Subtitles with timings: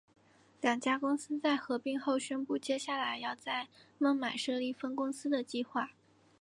[0.61, 3.67] 两家公司在合并后宣布接下来要在
[3.99, 5.91] 孟买设立分公司的计划。